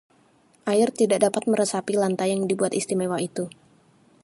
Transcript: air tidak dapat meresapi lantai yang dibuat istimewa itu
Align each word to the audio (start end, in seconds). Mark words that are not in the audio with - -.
air 0.73 0.89
tidak 0.99 1.19
dapat 1.29 1.43
meresapi 1.51 1.93
lantai 2.03 2.27
yang 2.33 2.43
dibuat 2.49 2.73
istimewa 2.79 3.17
itu 3.27 3.43